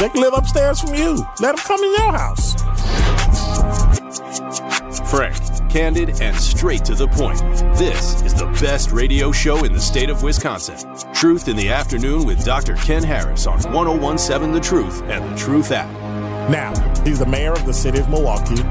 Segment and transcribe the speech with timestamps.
[0.00, 1.26] they can live upstairs from you.
[1.40, 2.54] Let them come in your house.
[5.10, 5.36] Frank,
[5.68, 7.40] candid, and straight to the point.
[7.76, 10.96] This is the best radio show in the state of Wisconsin.
[11.12, 12.76] Truth in the Afternoon with Dr.
[12.76, 15.90] Ken Harris on 1017 The Truth and The Truth app.
[16.48, 16.72] Now,
[17.04, 18.62] he's the mayor of the city of Milwaukee.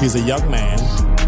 [0.00, 0.78] He's a young man.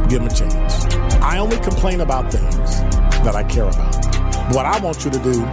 [0.08, 0.86] Give him a chance.
[1.16, 2.80] I only complain about things
[3.24, 3.94] that I care about.
[4.54, 5.44] What I want you to do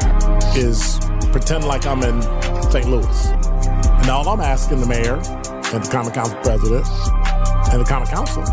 [0.57, 0.97] is
[1.31, 2.21] pretend like I'm in
[2.71, 2.87] St.
[2.87, 3.48] Louis.
[4.01, 6.87] And all I'm asking the mayor and the Common Council president
[7.71, 8.43] and the Common Council,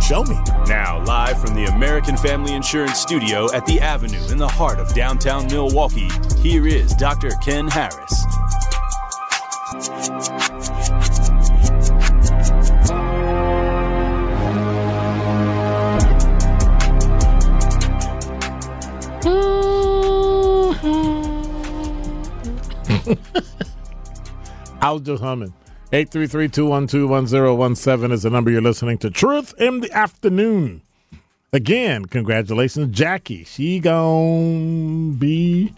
[0.00, 0.40] show me.
[0.66, 4.94] Now, live from the American Family Insurance Studio at the Avenue in the heart of
[4.94, 7.30] downtown Milwaukee, here is Dr.
[7.42, 8.24] Ken Harris.
[24.90, 25.54] Was just humming.
[25.92, 29.10] 833-212-1017 is the number you're listening to.
[29.10, 30.82] Truth in the afternoon.
[31.52, 33.44] Again, congratulations, Jackie.
[33.44, 35.72] She gon' be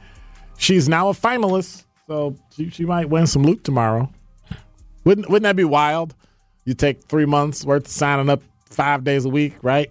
[0.59, 1.85] she's now a finalist.
[2.09, 4.11] So she, she might win some loot tomorrow.
[5.05, 6.15] Wouldn't wouldn't that be wild?
[6.65, 9.91] You take three months worth of signing up five days a week, right?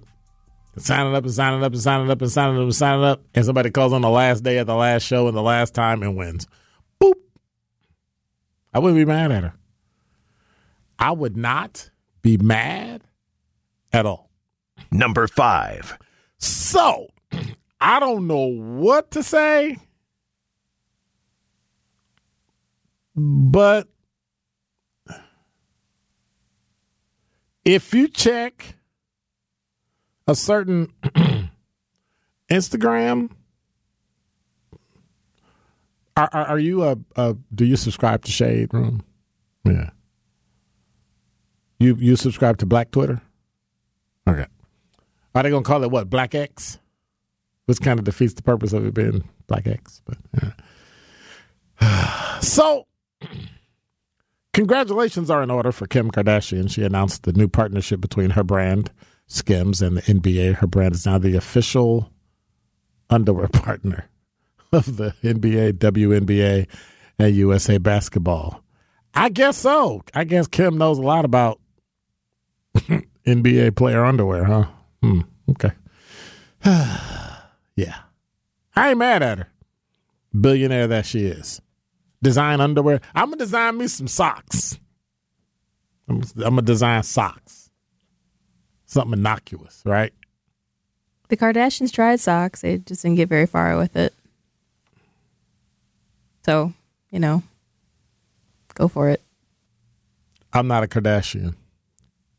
[0.76, 3.22] And signing up and signing up and signing up and signing up and signing up,
[3.34, 6.04] and somebody calls on the last day of the last show and the last time
[6.04, 6.46] and wins.
[8.74, 9.54] I wouldn't be mad at her.
[10.98, 11.90] I would not
[12.22, 13.04] be mad
[13.92, 14.30] at all.
[14.92, 15.98] Number five.
[16.38, 17.08] So,
[17.82, 19.78] I don't know what to say,
[23.16, 23.88] but
[27.66, 28.76] if you check
[30.28, 30.94] a certain
[32.50, 33.30] Instagram,
[36.20, 39.04] are, are, are you a, a do you subscribe to Shade Room?
[39.64, 39.92] Yeah.
[41.80, 43.22] You you subscribe to Black Twitter?
[44.28, 44.46] Okay.
[45.34, 46.10] Are they gonna call it what?
[46.10, 46.80] Black X?
[47.66, 50.02] Which kind of defeats the purpose of it being Black X.
[50.06, 50.18] But
[51.82, 52.40] yeah.
[52.42, 52.86] so
[54.54, 56.70] congratulations are in order for Kim Kardashian.
[56.70, 58.92] She announced the new partnership between her brand,
[59.28, 60.56] Skims, and the NBA.
[60.56, 62.12] Her brand is now the official
[63.10, 64.09] underwear partner
[64.74, 66.68] of the NBA, WNBA,
[67.18, 68.64] and USA basketball.
[69.14, 70.04] I guess so.
[70.14, 71.60] I guess Kim knows a lot about
[73.26, 74.68] NBA player underwear, huh?
[75.02, 75.22] Hmm.
[75.50, 75.72] Okay.
[77.76, 77.96] yeah.
[78.76, 79.48] I ain't mad at her.
[80.40, 81.62] Billionaire that she is.
[82.22, 83.02] Design underwear.
[83.16, 84.80] I'm going to design me some socks.
[86.08, 87.72] I'm, I'm going to design socks.
[88.86, 90.14] Something innocuous, right?
[91.30, 92.62] The Kardashians tried socks.
[92.62, 94.14] They just didn't get very far with it.
[96.46, 96.74] So,
[97.12, 97.44] you know,
[98.76, 99.22] go for it.
[100.54, 101.56] I'm not a Kardashian.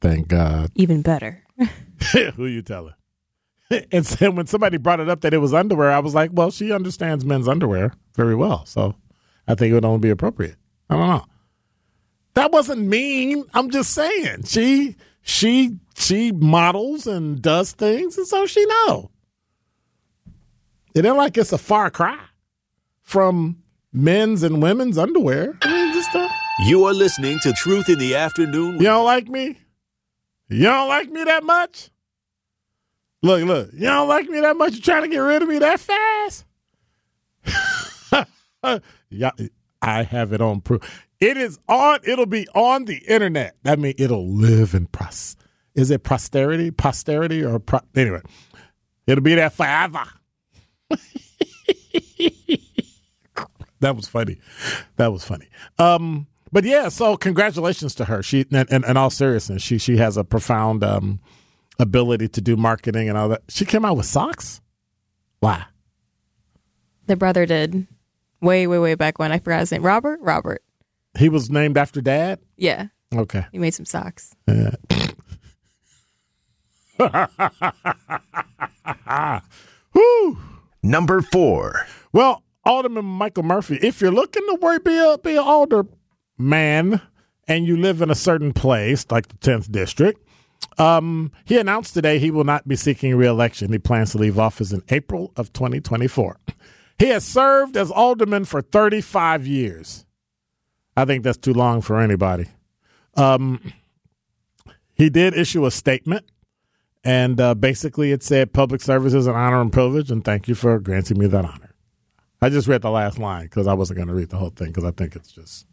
[0.01, 0.71] Thank God.
[0.75, 1.43] Even better.
[2.35, 2.95] Who you telling?
[3.93, 6.51] and so when somebody brought it up that it was underwear, I was like, well,
[6.51, 8.65] she understands men's underwear very well.
[8.67, 8.97] So
[9.47, 10.57] I think it would only be appropriate.
[10.89, 11.25] I don't know.
[12.35, 13.45] That wasn't mean.
[13.55, 14.45] I'm just saying.
[14.45, 19.11] She she she models and does things, and so she know.
[20.95, 22.19] It ain't like it's a far cry
[23.03, 25.57] from men's and women's underwear.
[25.63, 26.29] I mean, just uh,
[26.67, 28.75] You are listening to Truth in the Afternoon.
[28.75, 29.59] you don't like me?
[30.49, 31.91] You don't like me that much?
[33.23, 34.75] Look, look, you don't like me that much?
[34.75, 36.47] You trying to get rid of me that fast?
[39.11, 39.31] yeah,
[39.83, 41.07] I have it on proof.
[41.21, 41.99] It is on.
[42.05, 43.57] It'll be on the internet.
[43.63, 45.37] That means it'll live in pros.
[45.75, 48.23] Is it posterity, posterity, or pro- anyway?
[49.07, 50.05] It'll be there forever.
[53.81, 54.39] that was funny.
[54.97, 55.49] That was funny.
[55.79, 58.23] Um, but yeah, so congratulations to her.
[58.23, 61.21] She, in, in, in all seriousness, she she has a profound um,
[61.79, 63.43] ability to do marketing and all that.
[63.49, 64.61] She came out with socks.
[65.41, 65.65] Why?
[67.07, 67.87] The brother did.
[68.41, 69.33] Way, way, way back when.
[69.33, 69.83] I forgot his name.
[69.83, 70.19] Robert?
[70.23, 70.63] Robert.
[71.19, 72.39] He was named after dad?
[72.57, 72.87] Yeah.
[73.15, 73.45] Okay.
[73.53, 74.35] He made some socks.
[74.47, 74.77] Yeah.
[79.93, 80.39] Whew.
[80.83, 81.87] Number four.
[82.13, 85.87] Well, Alderman Michael Murphy, if you're looking to work, be a be an older
[86.37, 87.01] man
[87.49, 90.25] and you live in a certain place like the 10th district,
[90.79, 93.73] um, he announced today he will not be seeking reelection.
[93.73, 96.39] He plans to leave office in April of 2024.
[96.99, 100.05] He has served as alderman for 35 years.
[100.97, 102.49] I think that's too long for anybody.
[103.15, 103.73] Um,
[104.95, 106.27] he did issue a statement,
[107.03, 110.55] and uh, basically it said, Public service is an honor and privilege, and thank you
[110.55, 111.70] for granting me that honor.
[112.43, 114.69] I just read the last line because I wasn't going to read the whole thing
[114.69, 115.67] because I think it's just,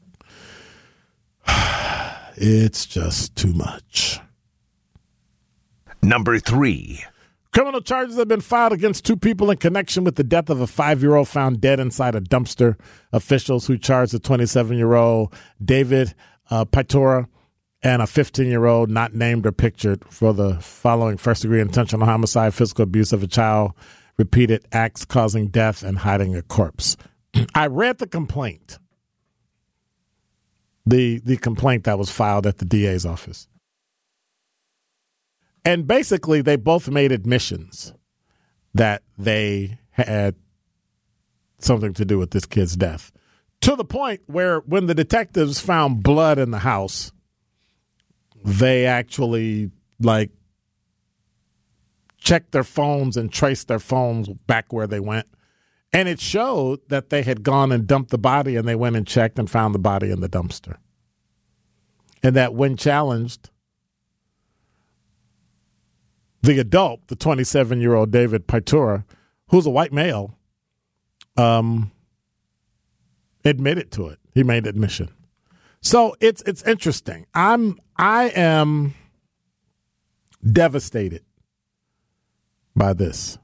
[2.38, 4.20] it's just too much.
[6.02, 7.04] Number three.
[7.54, 10.68] Criminal charges have been filed against two people in connection with the death of a
[10.68, 12.78] five year old found dead inside a dumpster.
[13.12, 15.34] Officials who charged the 27 year old
[15.64, 16.14] David
[16.50, 17.28] uh, Paitora
[17.82, 22.06] and a 15 year old not named or pictured for the following first degree intentional
[22.06, 23.72] homicide, physical abuse of a child,
[24.18, 26.98] repeated acts causing death, and hiding a corpse.
[27.56, 28.80] I read the complaint.
[30.86, 33.48] The, the complaint that was filed at the DA's office.
[35.66, 37.94] And basically, they both made admissions
[38.74, 40.36] that they had
[41.60, 43.12] something to do with this kid's death.
[43.62, 47.12] To the point where, when the detectives found blood in the house,
[48.46, 50.30] they actually like
[52.28, 55.28] checked their phones and traced their phones back where they went.
[55.94, 59.08] And it showed that they had gone and dumped the body and they went and
[59.08, 60.76] checked and found the body in the dumpster.
[62.22, 63.50] And that when challenged,
[66.42, 69.06] the adult, the 27 year old David Paitura,
[69.48, 70.38] who's a white male,
[71.38, 71.94] um,
[73.46, 74.20] admitted to it.
[74.34, 75.10] He made admission.
[75.80, 77.26] So it's it's interesting.
[77.34, 78.96] I'm I am
[80.44, 81.24] devastated
[82.78, 83.38] by this.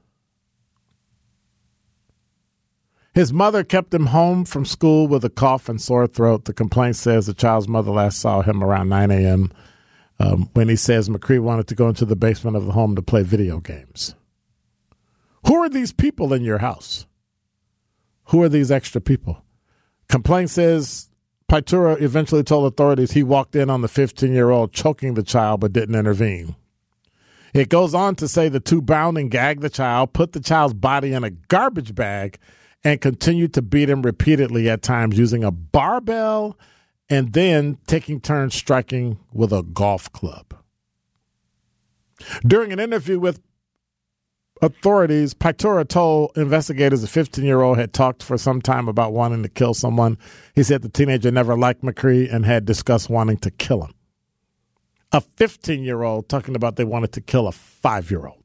[3.14, 6.46] His mother kept him home from school with a cough and sore throat.
[6.46, 9.52] The complaint says the child's mother last saw him around 9 a.m.
[10.18, 13.02] Um, when he says McCree wanted to go into the basement of the home to
[13.02, 14.16] play video games.
[15.46, 17.06] Who are these people in your house?
[18.28, 19.44] Who are these extra people?
[20.08, 21.08] Complaint says
[21.48, 25.60] Paitura eventually told authorities he walked in on the 15 year old choking the child
[25.60, 26.56] but didn't intervene.
[27.54, 30.74] It goes on to say the two bound and gagged the child, put the child's
[30.74, 32.38] body in a garbage bag,
[32.82, 36.58] and continued to beat him repeatedly at times using a barbell
[37.08, 40.54] and then taking turns striking with a golf club.
[42.46, 43.40] During an interview with
[44.60, 49.42] authorities, Paitura told investigators the 15 year old had talked for some time about wanting
[49.42, 50.18] to kill someone.
[50.54, 53.94] He said the teenager never liked McCree and had discussed wanting to kill him.
[55.14, 58.42] A 15 year old talking about they wanted to kill a five year old.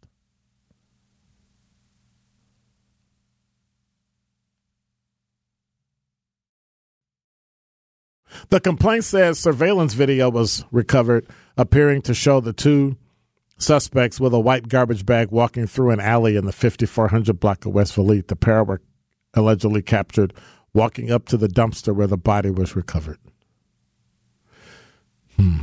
[8.49, 11.25] The complaint says surveillance video was recovered
[11.57, 12.97] appearing to show the two
[13.57, 17.73] suspects with a white garbage bag walking through an alley in the 5400 block of
[17.73, 18.27] West Vliet.
[18.27, 18.79] The pair were
[19.33, 20.35] allegedly captured
[20.75, 23.17] walking up to the dumpster where the body was recovered.
[25.35, 25.61] Hmm.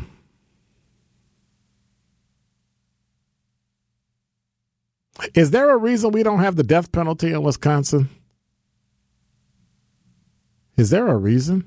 [5.34, 8.08] Is there a reason we don't have the death penalty in Wisconsin?
[10.76, 11.64] Is there a reason?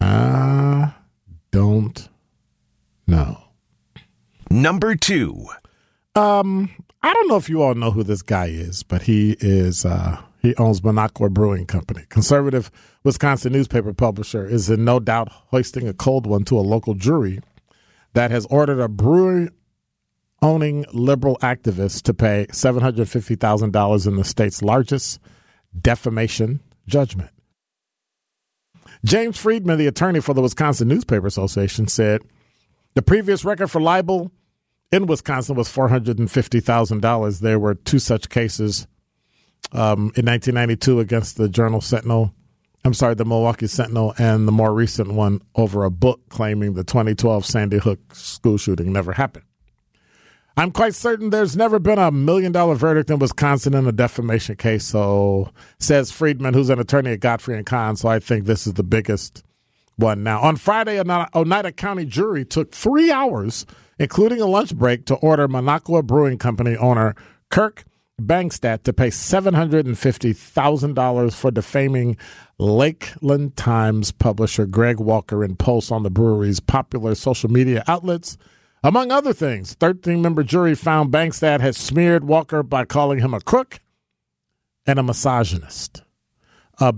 [0.00, 0.92] I
[1.52, 2.08] don't
[3.06, 3.38] know.
[4.50, 5.46] Number two.
[6.14, 6.70] Um,
[7.02, 10.20] I don't know if you all know who this guy is, but he is uh,
[10.40, 12.04] he owns Minocqua Brewing Company.
[12.08, 12.70] Conservative
[13.04, 17.40] Wisconsin newspaper publisher is in no doubt hoisting a cold one to a local jury
[18.14, 19.48] that has ordered a brewery
[20.40, 25.20] owning liberal activist to pay $750,000 in the state's largest
[25.80, 27.30] defamation judgment.
[29.04, 32.22] James Friedman, the attorney for the Wisconsin Newspaper Association, said
[32.94, 34.30] the previous record for libel
[34.90, 37.40] in Wisconsin was $450,000.
[37.40, 38.86] There were two such cases
[39.72, 42.34] um, in 1992 against the Journal Sentinel.
[42.84, 46.84] I'm sorry, the Milwaukee Sentinel, and the more recent one over a book claiming the
[46.84, 49.44] 2012 Sandy Hook school shooting never happened.
[50.56, 54.56] I'm quite certain there's never been a million dollar verdict in Wisconsin in a defamation
[54.56, 54.84] case.
[54.84, 57.96] So says Friedman, who's an attorney at Godfrey and Kahn.
[57.96, 59.44] So I think this is the biggest
[59.96, 60.40] one now.
[60.40, 63.64] On Friday, an Oneida County jury took three hours
[64.02, 67.14] including a lunch break, to order Minocqua Brewing Company owner
[67.50, 67.84] Kirk
[68.20, 72.16] Bangstad to pay $750,000 for defaming
[72.58, 78.36] Lakeland Times publisher Gregg Walker in posts on the brewery's popular social media outlets.
[78.84, 83.40] Among other things, 13 member jury found Bangstad had smeared Walker by calling him a
[83.40, 83.80] crook
[84.86, 86.02] and a misogynist.
[86.78, 86.90] Uh,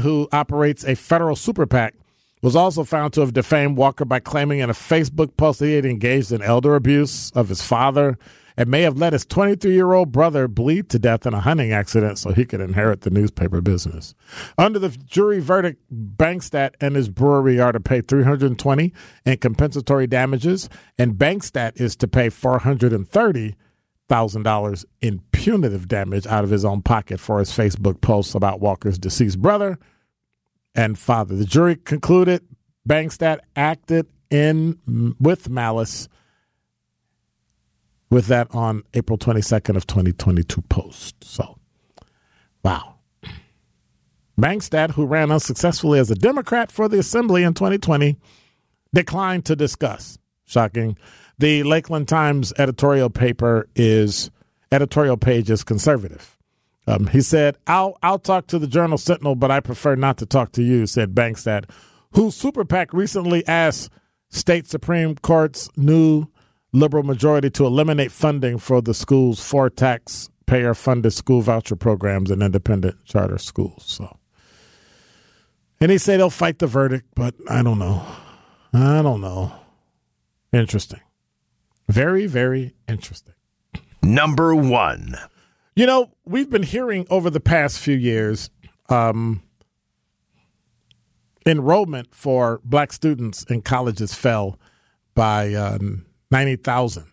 [0.00, 1.94] who operates a federal super PAC,
[2.42, 5.74] was also found to have defamed Walker by claiming in a Facebook post that he
[5.74, 8.18] had engaged in elder abuse of his father
[8.56, 11.72] and may have let his 23 year old brother bleed to death in a hunting
[11.72, 14.14] accident so he could inherit the newspaper business.
[14.56, 18.92] Under the jury verdict, Bangstad and his brewery are to pay 320
[19.24, 20.68] in compensatory damages,
[20.98, 23.56] and Bangstad is to pay 430
[24.06, 28.60] thousand dollars in punitive damage out of his own pocket for his Facebook posts about
[28.60, 29.78] Walker's deceased brother
[30.74, 31.34] and father.
[31.34, 32.42] The jury concluded
[32.88, 36.08] Bangstad acted in with malice
[38.14, 41.16] with that on April 22nd of 2022 post.
[41.24, 41.58] So,
[42.62, 42.94] wow.
[44.40, 48.16] Bangstad, who ran unsuccessfully as a Democrat for the Assembly in 2020,
[48.94, 50.16] declined to discuss.
[50.44, 50.96] Shocking.
[51.38, 54.30] The Lakeland Times editorial paper is
[54.70, 56.38] editorial page is conservative.
[56.86, 60.26] Um, he said, "I'll I'll talk to the Journal Sentinel, but I prefer not to
[60.26, 61.68] talk to you," said Bangstad,
[62.12, 63.90] whose super PAC recently asked
[64.28, 66.28] state Supreme Court's new
[66.74, 72.42] liberal majority to eliminate funding for the school's four taxpayer funded school voucher programs and
[72.42, 73.84] independent charter schools.
[73.86, 74.18] So,
[75.80, 78.04] and they say they'll fight the verdict, but I don't know.
[78.72, 79.52] I don't know.
[80.52, 81.00] Interesting.
[81.88, 83.34] Very, very interesting.
[84.02, 85.16] Number one.
[85.76, 88.50] You know, we've been hearing over the past few years
[88.88, 89.42] um,
[91.46, 94.58] enrollment for black students in colleges fell
[95.14, 97.04] by um, 90,000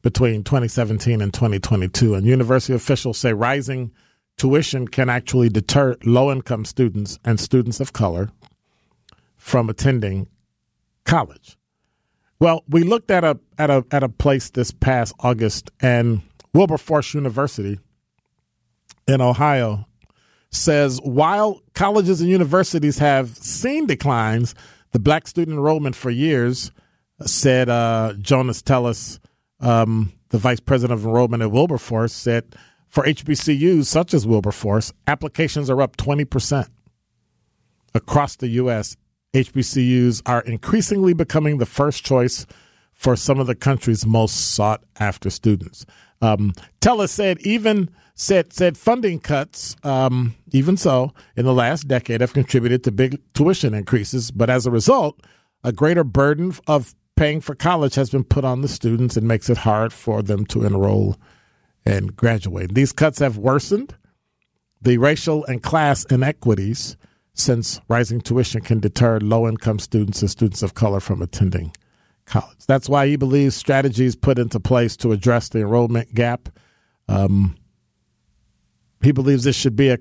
[0.00, 2.14] between 2017 and 2022.
[2.14, 3.90] And university officials say rising
[4.38, 8.30] tuition can actually deter low income students and students of color
[9.36, 10.28] from attending
[11.04, 11.56] college.
[12.38, 16.22] Well, we looked at a at a at a place this past August, and
[16.54, 17.80] Wilberforce University
[19.08, 19.84] in Ohio
[20.50, 24.54] says while colleges and universities have seen declines,
[24.92, 26.70] the black student enrollment for years,
[27.26, 29.18] said uh, Jonas Tellis,
[29.60, 32.54] um, the vice president of enrollment at Wilberforce, said
[32.88, 36.68] for HBCUs such as Wilberforce, applications are up 20%
[37.94, 38.96] across the U.S.
[39.34, 42.46] HBCUs are increasingly becoming the first choice
[42.92, 45.86] for some of the country's most sought after students.
[46.20, 46.52] Um,
[47.06, 52.84] said even said said funding cuts, um, even so, in the last decade have contributed
[52.84, 55.20] to big tuition increases, but as a result,
[55.64, 59.50] a greater burden of paying for college has been put on the students and makes
[59.50, 61.16] it hard for them to enroll
[61.84, 62.74] and graduate.
[62.74, 63.94] These cuts have worsened
[64.80, 66.96] the racial and class inequities
[67.34, 71.72] since rising tuition can deter low income students and students of color from attending
[72.26, 72.66] college.
[72.66, 76.48] That's why he believes strategies put into place to address the enrollment gap.
[77.08, 77.56] Um,
[79.02, 79.98] he believes this should be a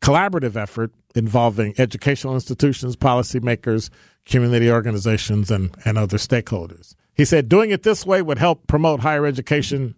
[0.00, 3.90] collaborative effort involving educational institutions, policymakers,
[4.24, 6.94] community organizations, and, and other stakeholders.
[7.14, 9.94] He said doing it this way would help promote higher education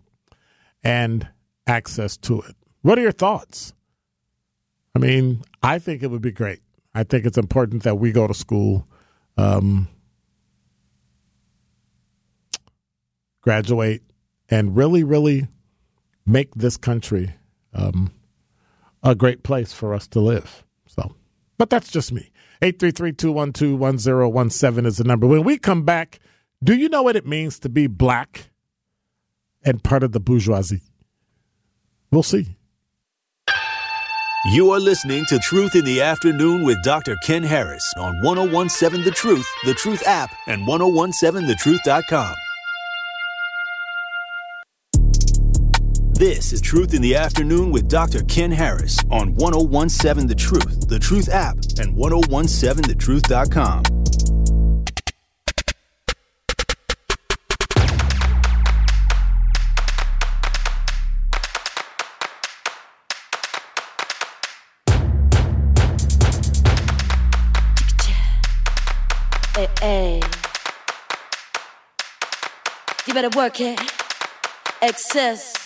[0.82, 1.28] and
[1.66, 2.56] access to it.
[2.80, 3.72] What are your thoughts?
[4.94, 6.60] I mean, I think it would be great.
[6.94, 8.86] I think it's important that we go to school,
[9.36, 9.88] um,
[13.40, 14.02] graduate,
[14.50, 15.48] and really, really
[16.26, 17.34] make this country
[17.72, 18.12] um,
[19.02, 20.64] a great place for us to live.
[20.86, 21.14] So,
[21.58, 22.30] but that's just me.
[22.62, 25.26] 833-212-1017 is the number.
[25.26, 26.20] When we come back,
[26.62, 28.50] do you know what it means to be black
[29.64, 30.82] and part of the bourgeoisie?
[32.10, 32.56] We'll see.
[34.50, 37.14] You are listening to Truth in the Afternoon with Dr.
[37.24, 42.34] Ken Harris on 1017 The Truth, The Truth app, and 1017thetruth.com.
[46.22, 48.22] This is Truth in the Afternoon with Dr.
[48.22, 53.82] Ken Harris on 1017 The Truth, The Truth app, and 1017thetruth.com.
[69.80, 70.22] Hey.
[73.08, 73.80] You better work it.
[74.80, 75.61] Excess.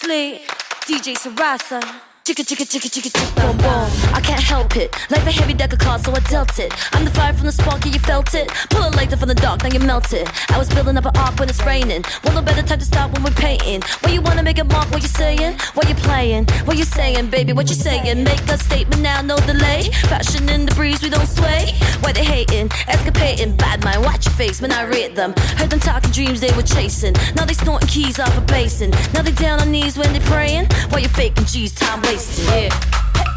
[0.00, 0.46] Sleep.
[0.86, 1.80] DJ Sarasa.
[2.28, 3.88] Chicka chicka chicka chicka chicka boom boom.
[4.12, 4.94] I can't help it.
[5.08, 6.70] Life a heavy deck of cards, so I dealt it.
[6.92, 8.48] I'm the fire from the spark, yeah, you felt it.
[8.68, 10.28] Pull a lighter from the dark, now you melt it.
[10.52, 12.04] I was building up an arc when it's raining.
[12.24, 13.80] Want no better time to stop when we're painting.
[14.02, 14.90] Why you wanna make a mark?
[14.90, 15.56] What you saying?
[15.72, 16.44] What you playing?
[16.66, 17.54] What you saying, baby?
[17.54, 18.22] What you saying?
[18.22, 19.84] Make a statement now, no delay.
[20.12, 21.72] Fashion in the breeze, we don't sway.
[22.02, 22.68] Why they hating?
[22.92, 23.56] Escapating.
[23.56, 25.32] Bad mind, watch your face when I read them.
[25.56, 27.14] Heard them talking dreams they were chasing.
[27.36, 28.90] Now they snorting keys off a basin.
[29.14, 30.66] Now they down on knees when they praying.
[30.90, 31.72] Why you faking G's?
[31.72, 32.17] Time wasting.
[32.18, 32.68] Yeah,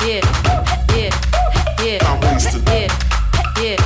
[0.01, 0.21] yeah,
[0.95, 1.11] yeah,
[1.85, 1.99] yeah.
[2.01, 2.67] I'm wasted.
[2.67, 2.87] Yeah,
[3.61, 3.77] yeah,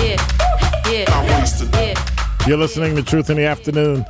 [0.00, 1.04] yeah, yeah.
[1.08, 1.68] I'm wasted.
[1.74, 2.46] Yeah.
[2.46, 4.06] You're listening to Truth in the Afternoon.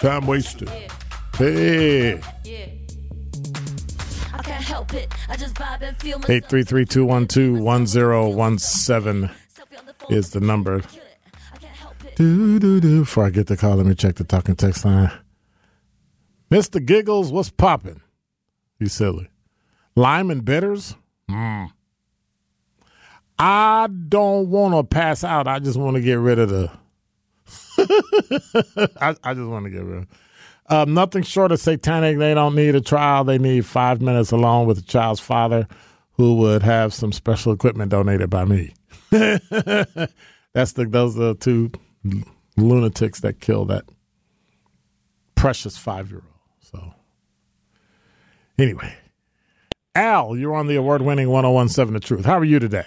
[0.00, 0.68] Time wasted.
[1.38, 2.14] Hey.
[2.14, 2.20] I
[4.42, 5.14] can't help it.
[5.28, 6.52] I just vibe and feel myself.
[6.52, 7.60] 833 212
[8.34, 9.30] 1017
[10.08, 10.78] is the number.
[10.78, 12.16] I can't help it.
[12.16, 13.00] Do, do, do.
[13.02, 15.12] Before I get the call, let me check the talking text line.
[16.50, 16.84] Mr.
[16.84, 18.00] Giggles, what's popping?
[18.80, 19.30] You silly.
[19.96, 20.94] Lime and bitters?
[21.30, 21.70] Mm.
[23.38, 25.48] I don't want to pass out.
[25.48, 26.70] I just want to get rid of the.
[29.00, 30.06] I, I just want to get rid of
[30.70, 32.16] um, nothing short of satanic.
[32.18, 33.24] They don't need a trial.
[33.24, 35.66] They need five minutes alone with the child's father,
[36.12, 38.72] who would have some special equipment donated by me.
[39.10, 41.72] That's the those are the two
[42.56, 43.84] lunatics that killed that
[45.34, 46.34] precious five year old.
[46.60, 46.94] So
[48.56, 48.94] anyway,
[49.94, 52.24] Al, you're on the award winning 1017 The Truth.
[52.24, 52.86] How are you today?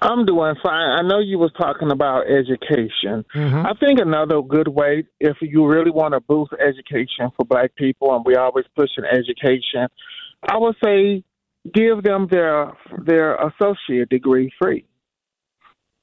[0.00, 0.90] I'm doing fine.
[0.90, 3.24] I know you was talking about education.
[3.34, 3.66] Mm-hmm.
[3.66, 8.14] I think another good way, if you really want to boost education for black people,
[8.14, 9.88] and we always pushing education,
[10.48, 11.24] I would say
[11.74, 12.72] give them their
[13.04, 14.84] their associate degree free.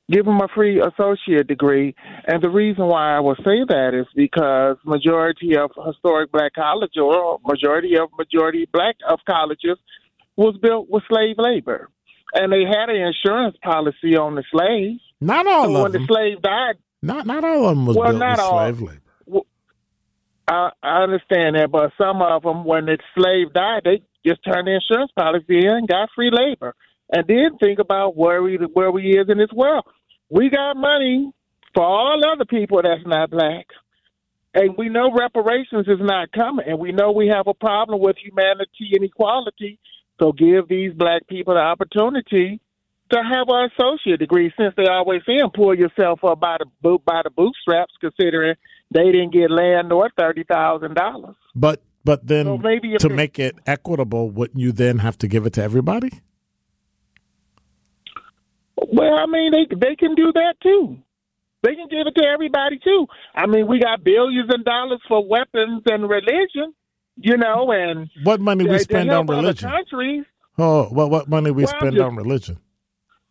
[0.10, 1.96] Give them a free associate degree,
[2.28, 6.98] and the reason why I will say that is because majority of historic black colleges,
[6.98, 9.78] or majority of majority black of colleges,
[10.36, 11.90] was built with slave labor
[12.34, 15.00] and they had an insurance policy on the slaves.
[15.22, 16.02] Not all So of when them.
[16.02, 18.60] the slave died, not not all of them was Well, built not with all.
[18.60, 19.42] slave labor.
[20.48, 24.68] I, I understand that, but some of them, when the slave died, they just turned
[24.68, 26.76] the insurance policy in and got free labor,
[27.12, 29.86] and then think about where we where we is in this world.
[30.30, 31.32] We got money
[31.74, 33.68] for all other people that's not black,
[34.54, 38.16] and we know reparations is not coming, and we know we have a problem with
[38.18, 39.80] humanity and equality.
[40.20, 42.62] So give these black people the opportunity
[43.12, 47.04] to have an associate degree, since they always saying pull yourself up by the boot
[47.06, 48.56] by the bootstraps, considering
[48.92, 51.36] they didn't get land nor thirty thousand dollars.
[51.54, 55.46] But but then So maybe to make it equitable, wouldn't you then have to give
[55.46, 56.22] it to everybody?
[58.92, 60.98] Well, I mean, they they can do that too.
[61.64, 63.08] They can give it to everybody too.
[63.34, 66.74] I mean, we got billions of dollars for weapons and religion,
[67.18, 69.70] you know, and What money we spend on religion?
[69.70, 70.26] countries.
[70.58, 72.58] Oh, what what money we Well, spend just- on religion?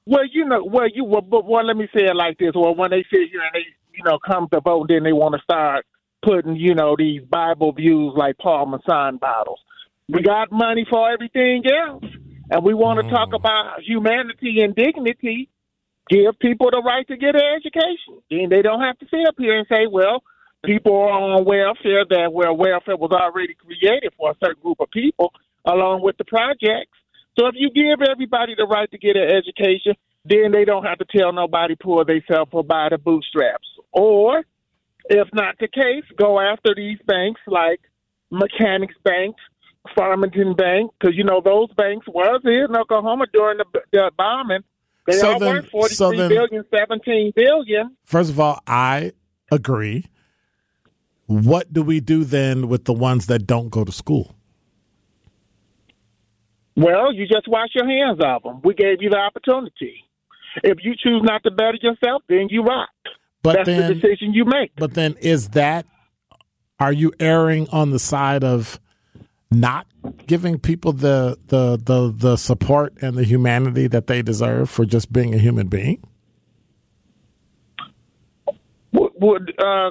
[0.07, 2.75] Well, you know, well, you well, but well, let me say it like this: well,
[2.75, 3.65] when they sit here and they,
[3.97, 5.87] you know, come to vote, then they want to start
[6.23, 9.61] putting, you know, these Bible views like Paul Masson bottles.
[10.09, 12.05] We got money for everything else,
[12.51, 13.11] and we want to mm.
[13.11, 15.49] talk about humanity and dignity.
[16.11, 18.21] Give people the right to get an education.
[18.31, 20.23] Then they don't have to sit up here and say, well,
[20.65, 24.91] people are on welfare that where welfare was already created for a certain group of
[24.91, 25.33] people,
[25.65, 26.93] along with the projects.
[27.39, 30.99] So if you give everybody the right to get an education, then they don't have
[30.99, 33.67] to tell nobody pull themselves up by the bootstraps.
[33.93, 34.45] Or,
[35.07, 37.81] if not the case, go after these banks like
[38.31, 39.37] Mechanics Bank,
[39.95, 44.61] Farmington Bank, because you know those banks was in Oklahoma during the, the bombing.
[45.07, 47.97] They So all then- worth forty so three then- billion, seventeen billion.
[48.05, 49.13] First of all, I
[49.53, 50.07] agree.
[51.27, 54.35] What do we do then with the ones that don't go to school?
[56.77, 58.61] Well, you just wash your hands of them.
[58.65, 60.05] We gave you the opportunity.
[60.63, 62.89] If you choose not to better yourself, then you rock.
[63.43, 64.73] But That's the then, decision you make.
[64.77, 65.87] but then, is that
[66.81, 68.81] are you erring on the side of
[69.55, 69.87] not
[70.27, 75.13] giving people the the the the support and the humanity that they deserve for just
[75.13, 76.03] being a human being?
[78.93, 79.91] Would, would uh,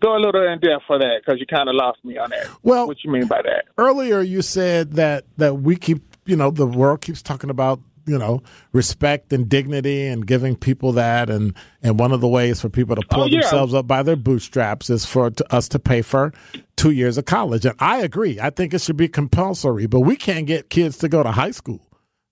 [0.00, 2.48] go a little in depth for that because you kind of lost me on that.
[2.62, 3.66] Well- what you mean by that?
[3.78, 8.18] earlier you said that that we keep you know the world keeps talking about you
[8.18, 8.42] know
[8.72, 11.30] respect and dignity and giving people that.
[11.30, 13.40] And and one of the ways for people to oh, pull Oh, yeah.
[13.40, 16.32] themselves up by their bootstraps is for to, us to pay for
[16.76, 17.64] two years of college.
[17.64, 18.38] And i agree.
[18.40, 21.52] I think it should be compulsory but we can't get kids to go to high
[21.52, 21.80] school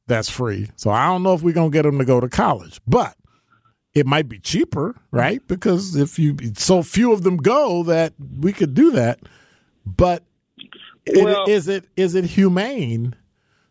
[0.07, 0.71] that's free.
[0.77, 3.15] So i don't know if we're going to get them to go to college but
[3.95, 5.41] it might be cheaper right?
[5.49, 9.21] Because if you so few of them go that we could do that.
[9.87, 10.23] But
[11.15, 13.15] Well- is it is it humane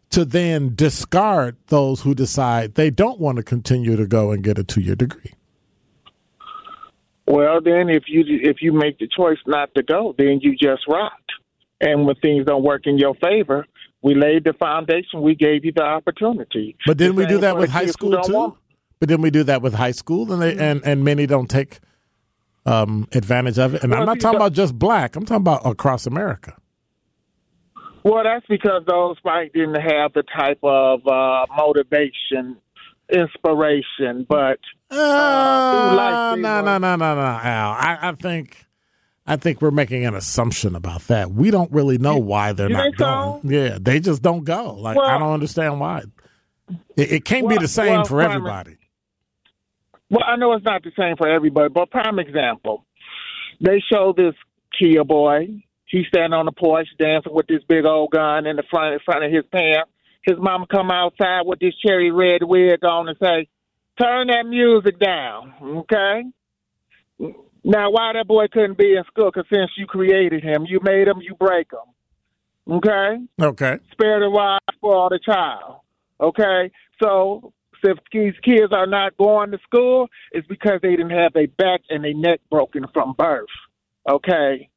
[0.10, 4.58] to then discard those who decide they don't want to continue to go and get
[4.58, 5.34] a two year degree?
[7.26, 10.88] Well, then if you if you make the choice not to go, then you just
[10.88, 11.32] rocked.
[11.82, 13.66] And when things don't work in your favor,
[14.02, 15.22] we laid the foundation.
[15.22, 16.76] We gave you the opportunity.
[16.86, 18.34] But didn't The we do that with high school too?
[18.34, 18.56] want-
[19.00, 20.32] But didn't we do that with high school?
[20.32, 21.80] And they and, and many don't take
[22.66, 23.84] um, advantage of it.
[23.84, 25.16] And Well, I'm not talking about just black.
[25.16, 26.56] I'm talking about across America.
[28.08, 32.56] Well, that's because those might didn't have the type of uh, motivation,
[33.12, 37.72] inspiration, but Uh, no, no, no, no, no, Al.
[37.72, 38.66] I, I think,
[39.26, 41.32] I think we're making an assumption about that.
[41.32, 43.42] We don't really know why they're you not going.
[43.42, 43.50] so?
[43.50, 44.76] Yeah, they just don't go.
[44.76, 46.04] Like I don't understand why.
[46.96, 48.78] It, it can't be the same well, for everybody.
[50.10, 52.86] Well, I know it's not the same for everybody, but prime example,
[53.60, 54.34] they show this
[54.80, 55.62] Kia boy.
[55.88, 59.00] He's standing on the porch dancing with this big old gun in the front in
[59.06, 59.90] front of his pants.
[60.24, 63.48] His mama come outside with this cherry red wig on and say,
[64.00, 66.26] "Turn that music down." Okay.
[67.64, 69.32] Now, why that boy couldn't be in school?
[69.34, 72.76] Because since you created him, you made him, you break him.
[72.76, 73.78] Okay Okay.
[73.92, 75.82] spare the rod for all the child.
[76.20, 76.72] Okay,
[77.02, 81.48] so if these kids are not going to school, it's because they didn't have their
[81.48, 83.46] back and their neck broken from birth.
[84.10, 84.70] Okay,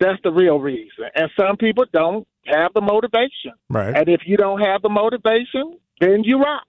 [0.00, 1.06] that's the real reason.
[1.14, 3.52] And some people don't have the motivation.
[3.68, 3.96] Right.
[3.96, 6.66] And if you don't have the motivation, then you rock.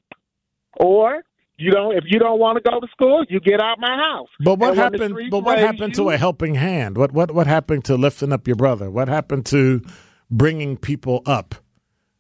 [0.80, 1.24] Or
[1.58, 1.98] you don't.
[1.98, 4.30] If you don't want to go to school, you get out my house.
[4.40, 5.18] But what happened?
[5.32, 6.98] But what happened to a helping hand?
[6.98, 8.92] What what what happened to lifting up your brother?
[8.92, 9.82] What happened to
[10.30, 11.56] bringing people up?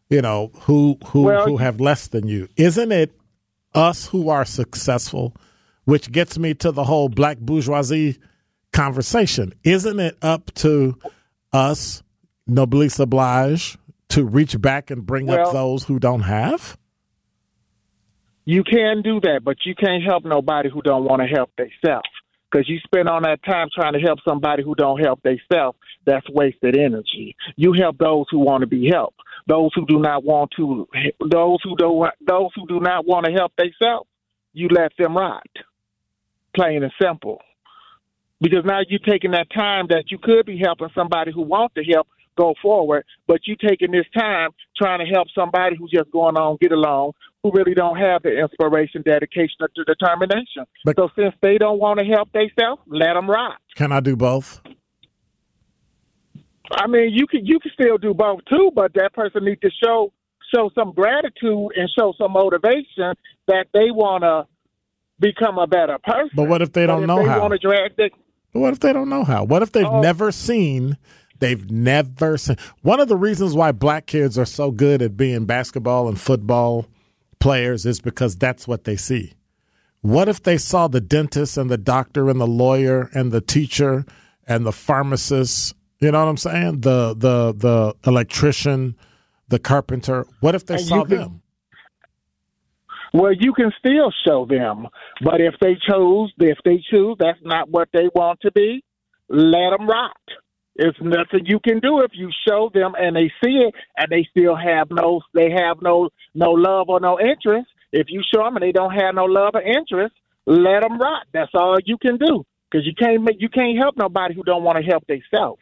[0.09, 2.47] You know who who Well, who have less than you?
[2.55, 3.15] Isn't it
[3.75, 5.35] us who are successful?
[5.85, 8.17] Which gets me to the whole black bourgeoisie
[8.77, 9.53] conversation.
[9.63, 10.99] Isn't it up to
[11.51, 12.03] us,
[12.45, 13.75] noblesse oblige,
[14.09, 16.77] to reach back and bring up those who don't have?
[18.45, 22.07] You can do that, but you can't help nobody who don't want to help themselves.
[22.49, 26.29] Because you spend all that time trying to help somebody who don't help themselves, that's
[26.29, 27.35] wasted energy.
[27.55, 29.19] You help those who want to be helped.
[29.47, 30.87] Those who do not want to,
[31.29, 34.07] those who don't, those who do not want to help themselves,
[34.53, 35.47] you let them rot.
[36.55, 37.41] Plain and simple.
[38.39, 41.83] Because now you're taking that time that you could be helping somebody who wants to
[41.83, 46.37] help go forward, but you taking this time trying to help somebody who's just going
[46.37, 50.65] on get along, who really don't have the inspiration, dedication, or the determination.
[50.85, 53.55] But- so since they don't want to help themselves, let them rot.
[53.75, 54.61] Can I do both?
[56.71, 59.71] I mean, you can you can still do both too, but that person needs to
[59.83, 60.11] show
[60.53, 63.13] show some gratitude and show some motivation
[63.47, 64.45] that they want to
[65.19, 66.29] become a better person.
[66.35, 67.39] But what if they don't if know they how?
[67.41, 68.26] want to drag the, But
[68.59, 69.43] what if they don't know how?
[69.43, 70.01] What if they've Oh.
[70.01, 70.97] never seen?
[71.39, 72.57] They've never seen.
[72.81, 76.87] One of the reasons why black kids are so good at being basketball and football
[77.39, 79.33] players is because that's what they see.
[80.01, 84.05] What if they saw the dentist and the doctor and the lawyer and the teacher
[84.47, 85.75] and the pharmacist?
[85.99, 86.81] You know what I'm saying?
[86.81, 88.95] The the the electrician,
[89.47, 90.25] the carpenter.
[90.39, 91.41] What if they And saw can- them?
[93.13, 94.87] Well, you can still show them,
[95.23, 98.83] but if they chose, if they choose, that's not what they want to be.
[99.29, 100.11] Let them rot.
[100.75, 104.27] It's nothing you can do if you show them and they see it and they
[104.29, 107.67] still have no, they have no, no love or no interest.
[107.91, 110.13] If you show them and they don't have no love or interest,
[110.45, 111.25] let them rot.
[111.33, 114.63] That's all you can do because you can't make, you can't help nobody who don't
[114.63, 115.61] want to help themselves.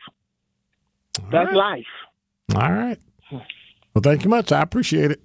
[1.32, 1.86] That's life.
[2.56, 3.00] All right.
[3.32, 4.52] Well, thank you much.
[4.52, 5.22] I appreciate it.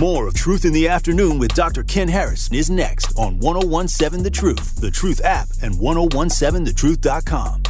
[0.00, 1.84] More of Truth in the Afternoon with Dr.
[1.84, 7.62] Ken Harris is next on 1017 The Truth, The Truth app, and 1017thetruth.com.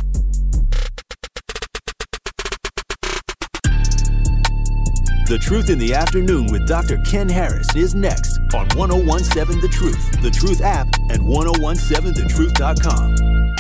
[5.27, 6.99] The Truth in the Afternoon with Dr.
[6.99, 13.54] Ken Harris is next on 1017 The Truth, The Truth app, and 1017thetruth.com.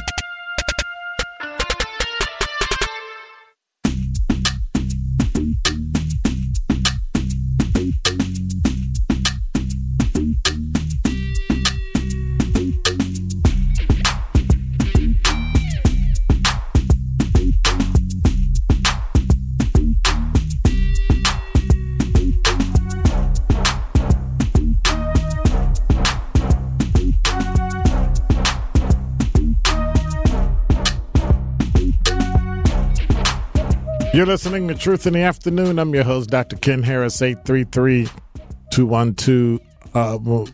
[34.15, 35.81] You're listening to Truth in the Afternoon.
[35.81, 36.55] I'm your host, Dr.
[36.55, 39.59] Ken Harris, 833-212.
[39.93, 40.49] Uh, wh-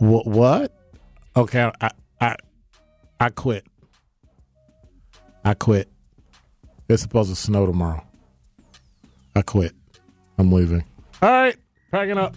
[0.00, 0.76] wh- what?
[1.36, 1.90] Okay, I
[2.20, 2.34] I
[3.20, 3.64] I quit.
[5.44, 5.88] I quit.
[6.88, 8.04] It's supposed to snow tomorrow.
[9.36, 9.76] I quit.
[10.36, 10.82] I'm leaving.
[11.22, 11.56] All right,
[11.92, 12.34] packing up.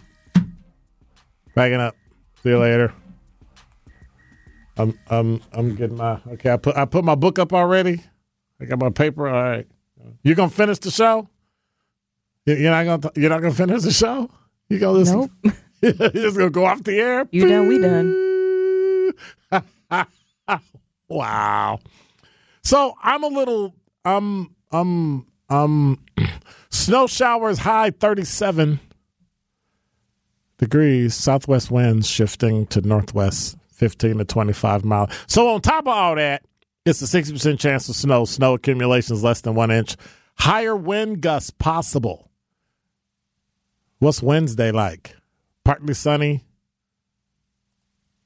[1.55, 1.95] Packing up.
[2.43, 2.93] See you later.
[4.77, 6.51] I'm I'm I'm getting my okay.
[6.51, 8.03] I put I put my book up already.
[8.61, 9.27] I got my paper.
[9.27, 9.67] All right.
[10.23, 11.27] You gonna finish the show?
[12.45, 14.29] You- You're not gonna you're not gonna finish the show.
[14.69, 15.29] You gonna listen?
[15.43, 15.53] Nope.
[15.81, 17.27] you're just gonna go off the air.
[17.31, 19.13] You done, we done.
[21.07, 21.79] wow.
[22.63, 25.99] So I'm a little um um um
[26.69, 28.79] snow showers high 37
[30.57, 35.09] degrees, southwest winds shifting to northwest 15 to 25 miles.
[35.27, 36.43] So on top of all that,
[36.85, 39.95] it's a 60% chance of snow, snow accumulation is less than 1 inch,
[40.37, 42.29] higher wind gusts possible.
[43.99, 45.15] What's Wednesday like?
[45.63, 46.43] Partly sunny,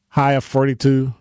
[0.10, 1.14] high of 42.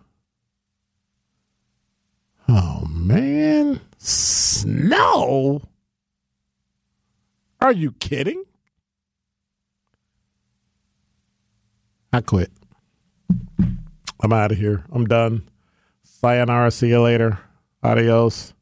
[2.49, 5.61] Oh man, snow?
[7.61, 8.43] Are you kidding?
[12.11, 12.51] I quit.
[14.21, 14.83] I'm out of here.
[14.91, 15.47] I'm done.
[16.19, 16.69] Sayonara.
[16.71, 17.39] See you later.
[17.81, 18.53] Adios.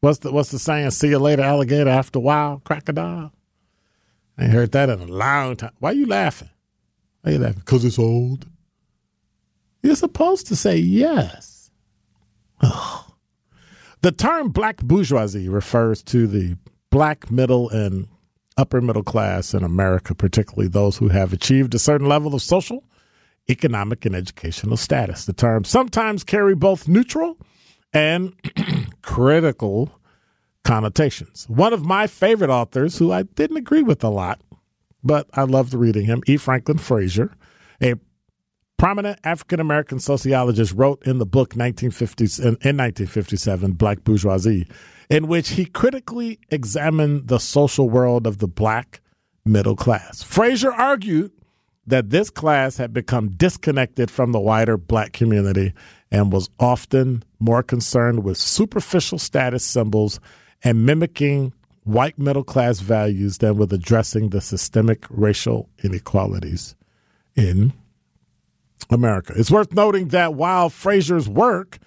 [0.00, 0.90] What's the What's the saying?
[0.90, 1.90] See you later, alligator.
[1.90, 3.32] After a while, crocodile.
[4.38, 5.72] I ain't heard that in a long time.
[5.78, 6.50] Why are you laughing?
[7.22, 7.60] Why you laughing?
[7.60, 8.46] Because it's old.
[9.82, 11.70] You're supposed to say yes.
[12.60, 13.12] Ugh.
[14.02, 16.56] The term black bourgeoisie refers to the
[16.90, 18.06] black middle and
[18.56, 22.84] upper middle class in America, particularly those who have achieved a certain level of social,
[23.48, 25.26] economic, and educational status.
[25.26, 27.36] The terms sometimes carry both neutral
[27.92, 28.34] and
[29.02, 30.00] critical
[30.64, 31.46] connotations.
[31.48, 34.40] One of my favorite authors, who I didn't agree with a lot,
[35.02, 36.36] but I loved reading him, E.
[36.38, 37.36] Franklin Frazier,
[37.82, 37.94] a
[38.78, 44.66] prominent African American sociologist, wrote in the book 1950s, in, in 1957, Black Bourgeoisie,
[45.10, 49.02] in which he critically examined the social world of the black
[49.44, 50.22] middle class.
[50.22, 51.30] Frazier argued
[51.86, 55.72] that this class had become disconnected from the wider black community
[56.10, 60.20] and was often more concerned with superficial status symbols
[60.62, 66.74] and mimicking white middle class values than with addressing the systemic racial inequalities
[67.36, 67.72] in
[68.90, 69.34] America.
[69.36, 71.78] It's worth noting that while Frazier's work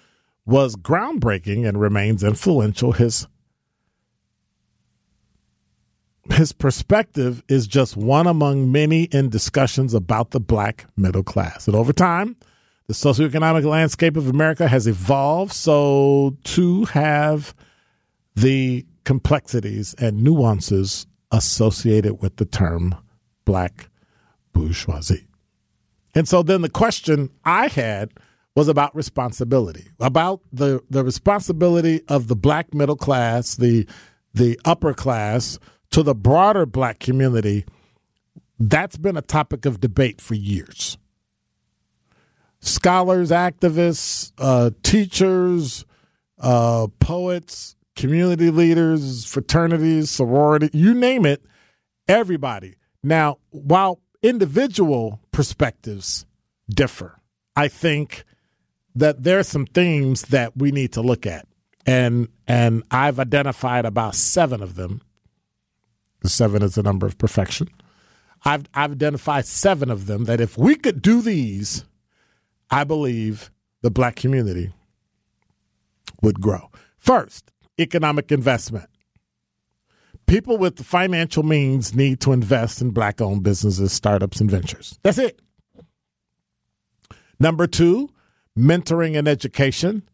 [0.46, 3.26] was groundbreaking and remains influential, his
[6.32, 11.66] his perspective is just one among many in discussions about the black middle class.
[11.66, 12.36] And over time,
[12.86, 17.54] the socioeconomic landscape of America has evolved so to have
[18.34, 22.94] the complexities and nuances associated with the term
[23.44, 23.90] black
[24.52, 25.26] bourgeoisie.
[26.14, 28.12] And so then the question I had
[28.56, 33.86] was about responsibility, about the, the responsibility of the black middle class, the
[34.34, 35.58] the upper class
[35.90, 37.64] to the broader black community.
[38.58, 40.98] That's been a topic of debate for years.
[42.60, 45.84] Scholars, activists, uh, teachers,
[46.38, 51.44] uh, poets, community leaders, fraternities, sorority, you name it,
[52.08, 52.76] everybody.
[53.02, 56.26] Now, while individual perspectives
[56.68, 57.20] differ,
[57.56, 58.24] I think
[58.94, 61.46] that there are some themes that we need to look at.
[61.86, 65.00] And and I've identified about seven of them.
[66.28, 67.68] The seven is the number of perfection.
[68.44, 71.86] I've I've identified seven of them that if we could do these,
[72.70, 74.74] I believe the black community
[76.20, 76.70] would grow.
[76.98, 78.90] First, economic investment.
[80.26, 84.98] People with financial means need to invest in black owned businesses, startups, and ventures.
[85.02, 85.40] That's it.
[87.40, 88.10] Number two,
[88.54, 90.06] mentoring and education.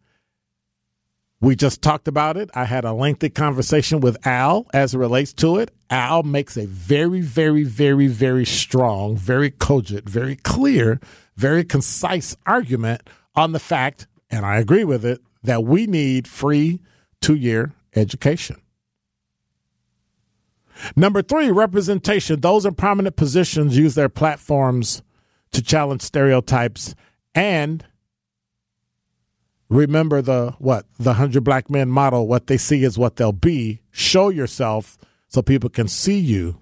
[1.44, 2.48] We just talked about it.
[2.54, 5.72] I had a lengthy conversation with Al as it relates to it.
[5.90, 11.00] Al makes a very, very, very, very strong, very cogent, very clear,
[11.36, 13.02] very concise argument
[13.34, 16.80] on the fact, and I agree with it, that we need free
[17.20, 18.56] two year education.
[20.96, 22.40] Number three, representation.
[22.40, 25.02] Those in prominent positions use their platforms
[25.52, 26.94] to challenge stereotypes
[27.34, 27.84] and
[29.68, 33.80] remember the what the hundred black men model what they see is what they'll be.
[33.90, 34.98] Show yourself
[35.28, 36.58] so people can see you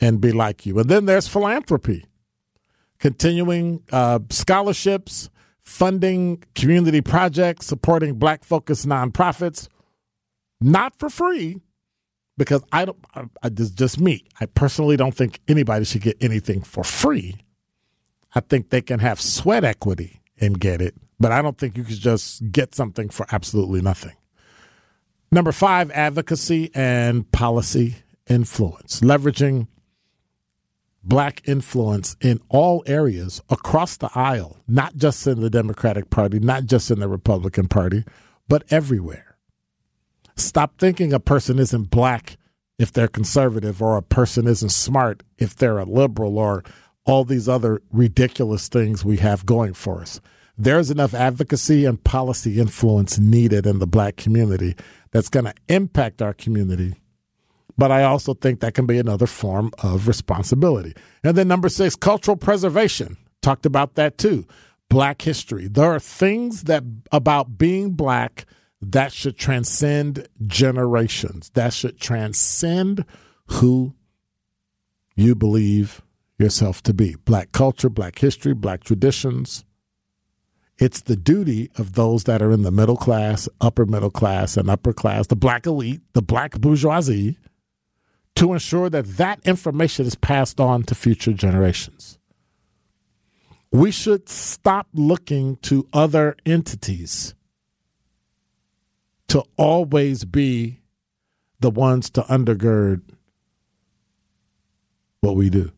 [0.00, 0.78] and be like you.
[0.78, 2.06] And then there's philanthropy.
[2.98, 9.68] Continuing uh, scholarships funding community projects supporting black focused nonprofits.
[10.60, 11.60] Not for free
[12.38, 14.24] because i don't I, I, just me.
[14.40, 17.36] I personally don't think anybody should get anything for free.
[18.34, 21.84] I think they can have sweat equity and get it, but I don't think you
[21.84, 24.14] could just get something for absolutely nothing.
[25.30, 27.96] Number five, advocacy and policy
[28.28, 29.68] influence, leveraging
[31.02, 36.64] black influence in all areas across the aisle, not just in the Democratic Party, not
[36.64, 38.04] just in the Republican Party,
[38.48, 39.36] but everywhere.
[40.36, 42.36] Stop thinking a person isn't black
[42.78, 46.62] if they're conservative or a person isn't smart if they're a liberal or
[47.04, 50.20] all these other ridiculous things we have going for us.
[50.60, 54.74] There's enough advocacy and policy influence needed in the black community
[55.12, 56.96] that's going to impact our community.
[57.76, 60.94] But I also think that can be another form of responsibility.
[61.22, 63.16] And then number six, cultural preservation.
[63.40, 64.46] Talked about that too.
[64.88, 65.68] Black history.
[65.68, 68.44] There are things that about being black
[68.80, 71.50] that should transcend generations.
[71.54, 73.04] That should transcend
[73.46, 73.94] who
[75.14, 76.02] you believe
[76.36, 77.14] yourself to be.
[77.24, 79.64] Black culture, black history, black traditions.
[80.78, 84.70] It's the duty of those that are in the middle class, upper middle class, and
[84.70, 87.36] upper class, the black elite, the black bourgeoisie,
[88.36, 92.18] to ensure that that information is passed on to future generations.
[93.72, 97.34] We should stop looking to other entities
[99.26, 100.80] to always be
[101.58, 103.02] the ones to undergird
[105.20, 105.72] what we do.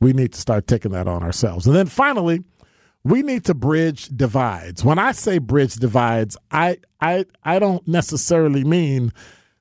[0.00, 1.66] We need to start taking that on ourselves.
[1.66, 2.44] And then finally,
[3.08, 4.84] we need to bridge divides.
[4.84, 9.12] When I say bridge divides, I I I don't necessarily mean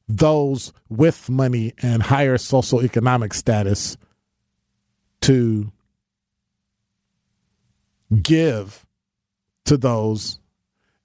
[0.08, 3.98] those with money and higher socioeconomic status
[5.22, 5.72] to
[8.22, 8.86] give
[9.66, 10.40] to those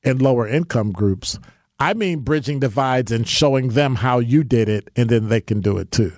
[0.03, 1.39] in lower income groups.
[1.79, 5.61] I mean bridging divides and showing them how you did it and then they can
[5.61, 6.13] do it too.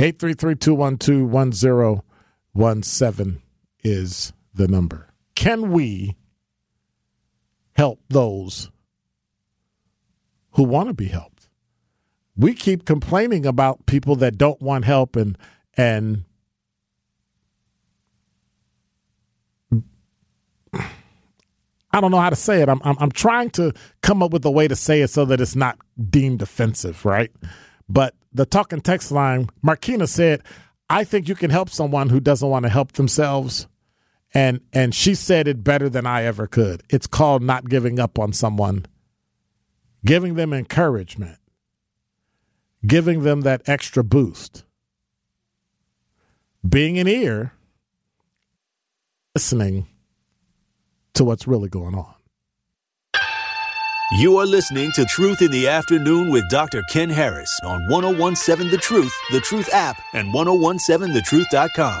[0.00, 2.04] Eight three three two one two one zero
[2.52, 3.42] one seven
[3.82, 5.07] is the number.
[5.38, 6.16] Can we
[7.76, 8.72] help those
[10.54, 11.48] who want to be helped?
[12.36, 15.38] We keep complaining about people that don't want help and
[15.76, 16.24] and
[20.72, 22.68] I don't know how to say it.
[22.68, 23.72] I'm, I'm, I'm trying to
[24.02, 25.78] come up with a way to say it so that it's not
[26.10, 27.30] deemed offensive, right?
[27.88, 30.42] But the talking text line, Marquina said,
[30.90, 33.68] "I think you can help someone who doesn't want to help themselves."
[34.34, 36.82] And and she said it better than I ever could.
[36.90, 38.86] It's called not giving up on someone,
[40.04, 41.38] giving them encouragement,
[42.86, 44.64] giving them that extra boost,
[46.68, 47.54] being an ear,
[49.34, 49.86] listening
[51.14, 52.14] to what's really going on.
[54.12, 56.82] You are listening to Truth in the Afternoon with Dr.
[56.90, 62.00] Ken Harris on 1017 The Truth, The Truth app, and 1017thetruth.com.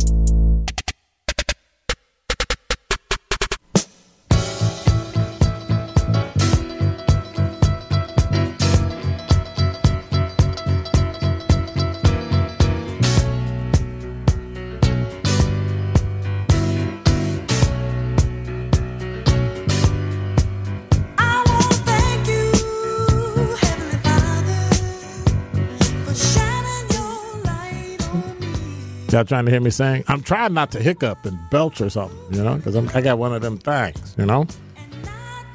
[29.21, 30.03] Y'all trying to hear me sing?
[30.07, 33.35] I'm trying not to hiccup and belch or something, you know, because I got one
[33.35, 34.47] of them things, you know.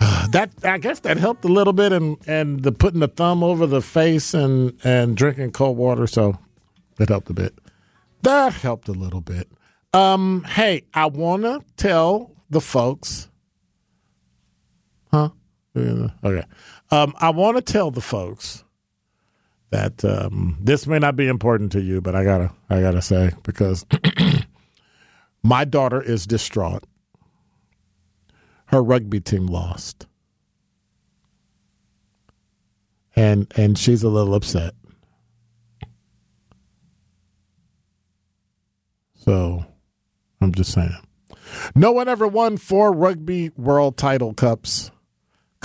[0.31, 3.67] That I guess that helped a little bit, and and the putting the thumb over
[3.67, 6.39] the face and and drinking cold water, so
[7.01, 7.59] it helped a bit.
[8.23, 9.49] That helped a little bit.
[9.93, 13.29] Um, hey, I wanna tell the folks,
[15.11, 15.31] huh?
[15.77, 16.45] Okay.
[16.93, 18.63] Um, I want to tell the folks
[19.71, 23.33] that um, this may not be important to you, but I gotta I gotta say
[23.43, 23.85] because
[25.43, 26.85] my daughter is distraught.
[28.67, 30.07] Her rugby team lost,
[33.15, 34.75] and and she's a little upset.
[39.15, 39.65] So,
[40.41, 40.97] I'm just saying.
[41.75, 44.93] No one ever won four rugby world title cups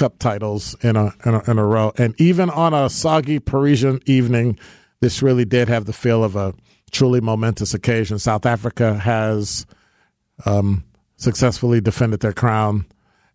[0.02, 4.00] cup titles in a, in a in a row, and even on a soggy Parisian
[4.08, 4.58] evening,
[5.00, 6.56] this really did have the feel of a
[6.90, 8.18] truly momentous occasion.
[8.18, 9.68] South Africa has
[10.44, 10.84] um,
[11.18, 12.88] successfully defended their crown,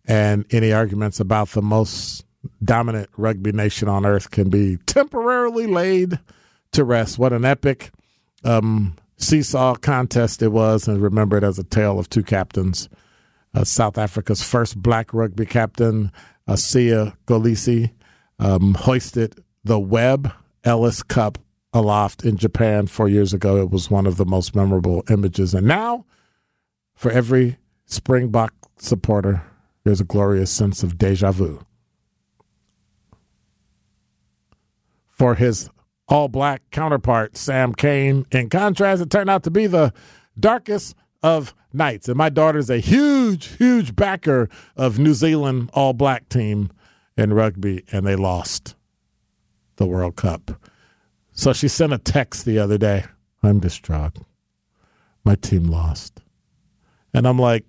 [0.03, 2.25] and any arguments about the most
[2.61, 6.19] dominant rugby nation on earth can be temporarily laid
[6.73, 7.17] to rest.
[7.17, 7.91] What an epic
[8.43, 12.89] um, seesaw contest it was, and remember it as a tale of two captains.
[13.53, 16.11] Uh, South Africa's first black rugby captain,
[16.53, 17.91] Siya Kolisi
[18.39, 20.31] um, hoisted the Webb
[20.63, 21.37] Ellis Cup
[21.73, 23.57] aloft in Japan four years ago.
[23.57, 25.53] It was one of the most memorable images.
[25.53, 26.05] And now,
[26.95, 29.43] for every Springbok supporter,
[29.83, 31.61] there's a glorious sense of deja vu.
[35.07, 35.69] For his
[36.07, 39.93] all black counterpart, Sam Cane, in contrast, it turned out to be the
[40.39, 42.07] darkest of nights.
[42.07, 46.71] And my daughter's a huge, huge backer of New Zealand all black team
[47.17, 48.75] in rugby, and they lost
[49.77, 50.51] the World Cup.
[51.31, 53.05] So she sent a text the other day.
[53.43, 54.17] I'm distraught.
[55.23, 56.21] My team lost.
[57.13, 57.65] And I'm like,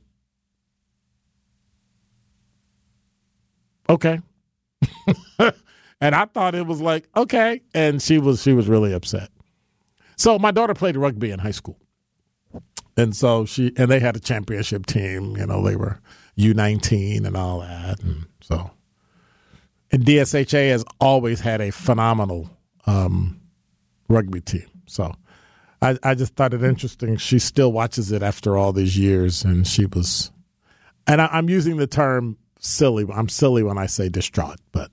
[3.88, 4.20] okay.
[5.38, 7.62] and I thought it was like, okay.
[7.74, 9.30] And she was she was really upset.
[10.16, 11.78] So my daughter played rugby in high school.
[12.98, 15.36] And so she and they had a championship team.
[15.36, 16.00] You know, they were
[16.34, 18.02] U nineteen and all that.
[18.02, 18.72] And so,
[19.92, 22.50] and DSHA has always had a phenomenal
[22.86, 23.40] um,
[24.08, 24.66] rugby team.
[24.86, 25.14] So,
[25.80, 27.16] I, I just thought it interesting.
[27.18, 30.32] She still watches it after all these years, and she was.
[31.06, 33.06] And I, I'm using the term silly.
[33.14, 34.90] I'm silly when I say distraught, but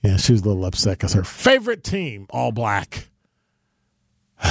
[0.00, 3.08] yeah, she was a little upset because her favorite team, all black,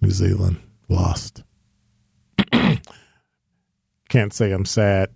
[0.00, 1.44] New Zealand, lost.
[4.10, 5.08] Can't say I'm sad.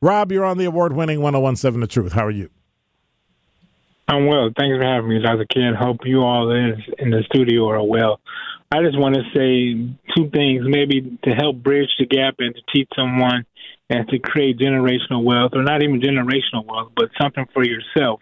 [0.00, 2.12] Rob, you're on the award winning 1017 The Truth.
[2.12, 2.50] How are you?
[4.08, 4.50] I'm well.
[4.58, 5.46] Thanks for having me, Dr.
[5.46, 5.74] Ken.
[5.78, 8.18] Hope you all in, in the studio are well.
[8.72, 12.60] I just want to say two things, maybe to help bridge the gap and to
[12.74, 13.46] teach someone
[13.88, 18.20] and to create generational wealth, or not even generational wealth, but something for yourself,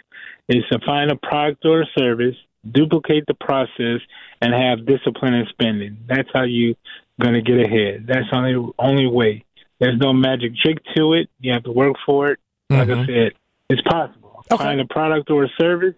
[0.51, 2.37] is to find a product or a service,
[2.71, 4.01] duplicate the process,
[4.43, 5.97] and have discipline in spending.
[6.07, 6.75] That's how you
[7.18, 8.07] going to get ahead.
[8.07, 9.45] That's the only only way.
[9.81, 11.28] There's no magic trick to it.
[11.41, 12.39] You have to work for it.
[12.68, 13.01] Like mm-hmm.
[13.01, 13.33] I said,
[13.68, 14.45] it's possible.
[14.53, 14.62] Okay.
[14.62, 15.97] Find a product or a service,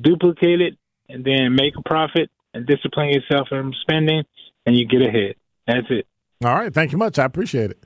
[0.00, 4.24] duplicate it, and then make a profit and discipline yourself from spending,
[4.64, 5.34] and you get ahead.
[5.66, 6.06] That's it.
[6.44, 6.72] All right.
[6.72, 7.18] Thank you much.
[7.18, 7.82] I appreciate it.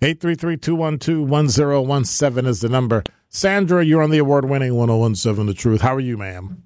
[0.00, 3.02] 833-212-1017 is the number.
[3.28, 5.82] Sandra, you're on the award-winning 1017 The Truth.
[5.82, 6.62] How are you, ma'am?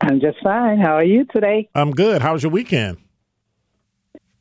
[0.00, 0.78] I'm just fine.
[0.78, 1.68] How are you today?
[1.74, 2.22] I'm good.
[2.22, 2.98] How was your weekend?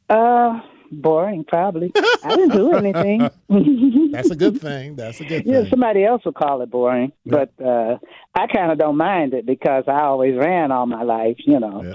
[0.10, 0.60] Uh,
[0.92, 1.92] boring, probably.
[2.24, 3.30] I didn't do anything.
[4.12, 4.96] That's a good thing.
[4.96, 5.54] That's a good thing.
[5.54, 7.98] Yeah, somebody else will call it boring, but uh,
[8.34, 11.94] I kind of don't mind it because I always ran all my life, you know.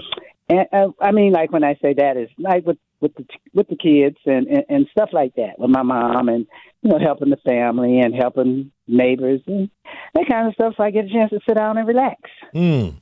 [0.49, 3.67] And uh, I mean, like when I say that is like with with the with
[3.67, 6.45] the kids and, and and stuff like that with my mom and
[6.81, 9.69] you know helping the family and helping neighbors and
[10.13, 10.73] that kind of stuff.
[10.77, 12.21] So I get a chance to sit down and relax.
[12.53, 12.95] Mm.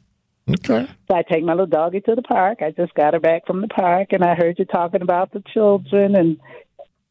[0.50, 0.88] Okay.
[1.08, 2.60] So I take my little doggy to the park.
[2.62, 5.44] I just got her back from the park, and I heard you talking about the
[5.54, 6.38] children and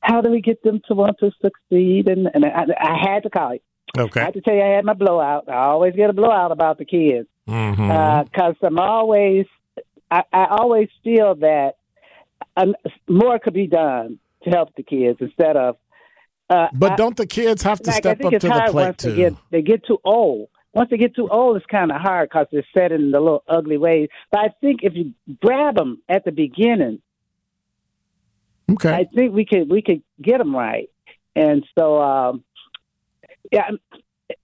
[0.00, 2.08] how do we get them to want to succeed.
[2.08, 3.60] And, and I, I had to call you.
[3.96, 4.20] Okay.
[4.20, 5.48] I had to tell you I had my blowout.
[5.48, 8.40] I always get a blowout about the kids because mm-hmm.
[8.64, 9.46] uh, I'm always,
[10.10, 11.72] I, I always feel that
[12.56, 12.74] um,
[13.08, 15.76] more could be done to help the kids instead of.
[16.48, 19.10] Uh, but don't the kids have to step up to the plate too?
[19.10, 22.28] They get, they get too old once they get too old, it's kind of hard
[22.28, 24.08] because they're set in the little ugly ways.
[24.30, 25.12] But I think if you
[25.42, 27.00] grab them at the beginning,
[28.70, 30.88] okay, I think we could we could get them right.
[31.34, 32.44] And so, um,
[33.52, 33.70] yeah,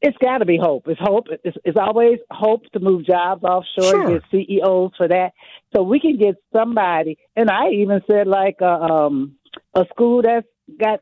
[0.01, 0.89] it's got to be hope.
[0.89, 1.27] It's hope.
[1.45, 4.19] It's, it's always hope to move jobs offshore, Sure.
[4.19, 5.33] get CEOs for that,
[5.75, 7.19] so we can get somebody.
[7.37, 9.37] And I even said like a, um,
[9.75, 10.47] a school that's
[10.79, 11.01] got.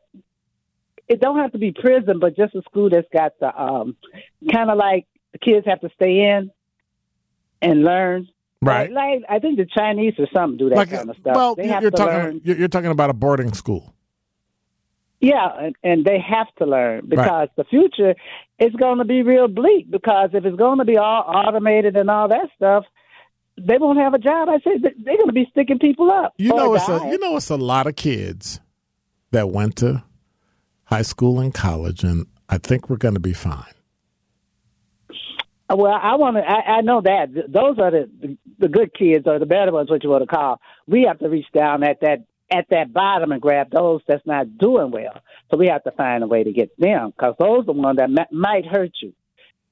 [1.07, 3.95] It don't have to be prison, but just a school that's got the um,
[4.51, 5.05] kind of like
[5.35, 6.49] the kids have to stay in
[7.61, 8.29] and learn.
[8.61, 8.89] Right.
[8.91, 11.35] Like, like I think the Chinese or something do that Like, kind of stuff.
[11.35, 12.13] well, they you're, have you're to talking.
[12.13, 12.41] learn.
[12.43, 13.93] You're, talking about a boarding school.
[15.19, 18.15] Yeah, and, and they have to learn because the future
[18.59, 19.91] is going to be real bleak.
[19.91, 22.85] Because if it's going to be all automated and all that stuff,
[23.57, 24.47] they won't have a job.
[24.49, 26.33] I said they're going to be sticking people up.
[26.37, 28.59] You know, oh, it's a you know, it's a lot of kids
[29.31, 30.03] that went to
[30.85, 33.74] high school and college, and I think we're going to be fine.
[35.69, 36.43] Well, I want to.
[36.43, 40.03] I, I know that those are the, the good kids or the better ones, what
[40.03, 40.61] you want to call.
[40.87, 44.57] We have to reach down at that at that bottom and grab those that's not
[44.59, 45.21] doing well.
[45.49, 47.97] So we have to find a way to get them because those are the ones
[47.97, 49.13] that ma- might hurt you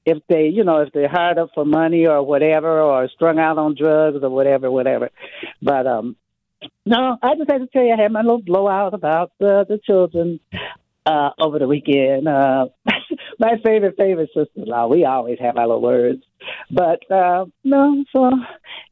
[0.04, 3.58] if they, you know, if they're hard up for money or whatever, or strung out
[3.58, 5.10] on drugs or whatever, whatever.
[5.62, 6.16] But um,
[6.84, 9.78] no, I just had to tell you, I had my little blowout about the the
[9.78, 10.40] children
[11.06, 12.28] uh, over the weekend.
[12.28, 12.66] Uh,
[13.38, 14.88] my favorite, favorite sister-in-law.
[14.88, 16.22] We always have our little words,
[16.70, 18.04] but uh, no.
[18.12, 18.30] So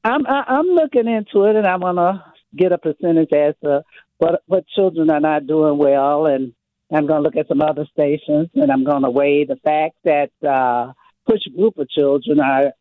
[0.04, 2.24] I'm I, I'm looking into it, and I want to
[2.56, 3.82] get a percentage as to
[4.18, 6.52] what what children are not doing well, and
[6.92, 9.96] I'm going to look at some other stations, and I'm going to weigh the fact
[10.04, 10.92] that uh,
[11.24, 12.72] which group of children are.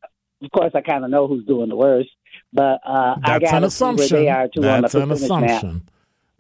[0.44, 2.10] Of course, I kind of know who's doing the worst,
[2.52, 5.10] but uh, I got an to see where they are too on the That's an
[5.10, 5.82] percentage map.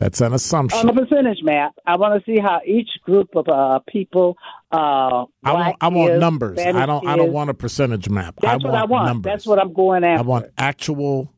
[0.01, 0.79] That's an assumption.
[0.89, 4.35] On the percentage map, I want to see how each group of uh, people.
[4.71, 6.57] Uh, I want I want kids, numbers.
[6.59, 8.33] I don't I don't want a percentage map.
[8.41, 9.05] That's I what I want.
[9.05, 9.31] numbers.
[9.31, 10.19] That's what I'm going after.
[10.19, 11.31] I want actual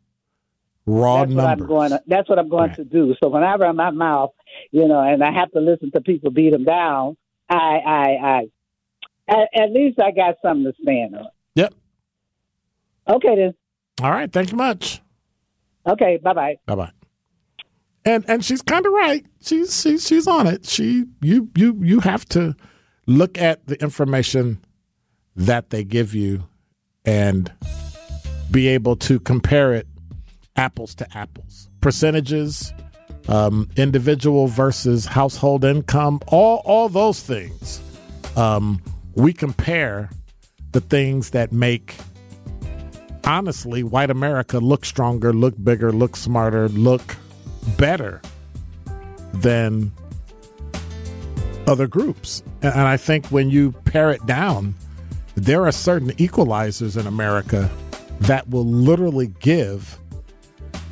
[0.85, 1.65] raw that's what numbers.
[1.65, 1.89] I'm going.
[1.89, 2.75] To, that's what I'm going Right.
[2.77, 3.13] to do.
[3.21, 4.31] So whenever I run my mouth,
[4.71, 7.17] you know, and I have to listen to people beat them down,
[7.49, 8.49] I, I, I,
[9.27, 11.27] at, at least I got something to stand on.
[11.55, 11.73] Yep.
[13.09, 13.53] Okay then.
[14.01, 14.31] All right.
[14.31, 15.01] Thank you much.
[15.85, 16.17] Okay.
[16.23, 16.55] Bye bye.
[16.65, 16.91] Bye bye.
[18.05, 19.25] And and she's kind of right.
[19.41, 20.65] She's she's she's on it.
[20.65, 22.55] She you you you have to
[23.07, 24.59] look at the information
[25.35, 26.47] that they give you
[27.05, 27.51] and
[28.51, 29.87] be able to compare it
[30.55, 31.69] apples to apples.
[31.81, 32.73] Percentages,
[33.27, 37.81] um, individual versus household income, all all those things.
[38.35, 38.81] Um,
[39.15, 40.09] we compare
[40.71, 41.95] the things that make
[43.25, 47.15] honestly white America look stronger, look bigger, look smarter, look
[47.77, 48.21] better
[49.33, 49.91] than
[51.67, 52.43] other groups.
[52.61, 54.75] And I think when you pare it down,
[55.35, 57.69] there are certain equalizers in America
[58.21, 59.99] that will literally give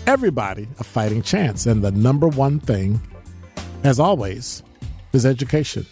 [0.08, 1.66] everybody a fighting chance.
[1.66, 3.00] And the number one thing,
[3.84, 4.64] as always,
[5.14, 5.86] is education.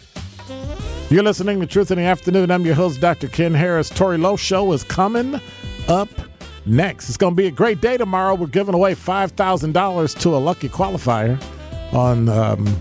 [1.10, 2.50] You're listening to Truth in the Afternoon.
[2.50, 3.28] I'm your host, Dr.
[3.28, 3.88] Ken Harris.
[3.90, 5.40] Tori Lowe Show is coming
[5.88, 6.08] up
[6.66, 7.08] next.
[7.08, 8.34] It's going to be a great day tomorrow.
[8.34, 11.42] We're giving away $5,000 to a lucky qualifier
[11.92, 12.80] on um,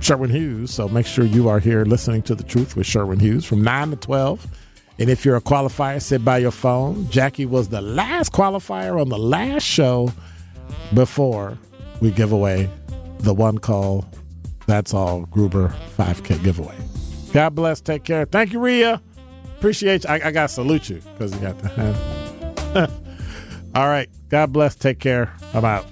[0.00, 0.72] Sherwin Hughes.
[0.72, 3.90] So make sure you are here listening to The Truth with Sherwin Hughes from 9
[3.90, 4.46] to 12.
[4.98, 7.08] And if you're a qualifier, sit by your phone.
[7.10, 10.12] Jackie was the last qualifier on the last show
[10.94, 11.58] before
[12.00, 12.70] we give away
[13.18, 14.06] the one call.
[14.66, 16.76] That's all Gruber 5K giveaway.
[17.32, 17.80] God bless.
[17.80, 18.24] Take care.
[18.24, 19.02] Thank you, Rhea.
[19.58, 20.10] Appreciate you.
[20.10, 22.15] I, I got to salute you because you got the hand.
[23.74, 24.08] all right.
[24.28, 24.74] God bless.
[24.74, 25.32] Take care.
[25.54, 25.86] I'm out.